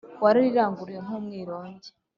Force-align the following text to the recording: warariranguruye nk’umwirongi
warariranguruye 0.23 0.99
nk’umwirongi 1.05 1.89